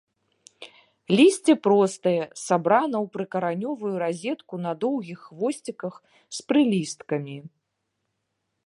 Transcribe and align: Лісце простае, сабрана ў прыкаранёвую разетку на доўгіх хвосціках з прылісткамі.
Лісце 1.17 1.53
простае, 1.67 2.23
сабрана 2.45 2.97
ў 3.03 3.05
прыкаранёвую 3.19 3.93
разетку 4.05 4.53
на 4.65 4.71
доўгіх 4.87 5.19
хвосціках 5.29 5.93
з 6.41 6.51
прылісткамі. 6.51 7.37